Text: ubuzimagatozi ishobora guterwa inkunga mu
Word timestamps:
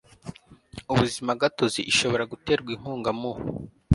ubuzimagatozi 0.91 1.79
ishobora 1.91 2.23
guterwa 2.31 2.69
inkunga 2.75 3.11
mu 3.19 3.31